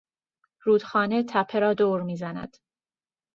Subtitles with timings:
[0.63, 2.57] رودخانه تپه را دور میزند.